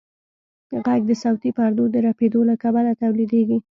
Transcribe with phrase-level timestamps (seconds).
[0.85, 3.57] غږ د صوتي پردو د رپېدو له کبله تولیدېږي.